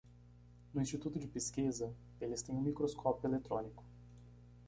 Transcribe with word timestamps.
No 0.73 0.81
instituto 0.81 1.19
de 1.19 1.27
pesquisa, 1.27 1.93
eles 2.19 2.41
têm 2.41 2.55
um 2.55 2.61
microscópio 2.63 3.27
eletrônico. 3.29 3.83